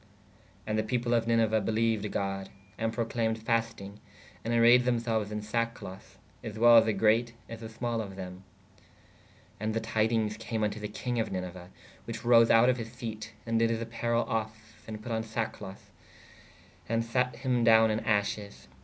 ¶And 0.65 0.79
the 0.79 0.83
people 0.83 1.13
of 1.13 1.27
Niniue 1.27 1.63
beleued 1.63 2.11
God/ 2.11 2.49
and 2.75 2.91
proclaymed 2.91 3.37
fastynge/ 3.37 3.99
ād 4.43 4.51
arayed 4.51 4.83
them 4.83 4.99
selues 4.99 5.29
in 5.31 5.43
sackcloth/ 5.43 6.17
as 6.43 6.57
well 6.57 6.81
the 6.81 6.91
greate 6.91 7.33
as 7.47 7.59
the 7.59 7.69
small 7.69 8.01
of 8.01 8.15
them.¶ 8.15 8.43
And 9.59 9.75
[the] 9.75 9.79
tydinges 9.79 10.39
came 10.39 10.61
vn 10.61 10.71
to 10.71 10.79
the 10.79 10.87
kinge 10.87 11.21
of 11.21 11.29
Niniue/ 11.29 11.67
which 12.05 12.25
arose 12.25 12.49
out 12.49 12.67
of 12.67 12.77
his 12.77 12.91
sete/ 12.91 13.33
and 13.45 13.59
did 13.59 13.69
his 13.69 13.79
apparell 13.85 14.25
of 14.27 14.51
& 14.81 14.87
put 15.03 15.11
on 15.11 15.21
sackcloth/ 15.21 15.91
& 16.49 16.89
sate 16.89 17.33
hī 17.43 17.63
downe 17.63 17.91
in 17.91 17.99
asshes. 17.99 18.67